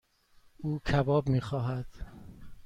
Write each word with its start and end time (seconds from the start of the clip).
او 0.57 0.79
کباب 0.79 1.29
میخواهد. 1.29 1.85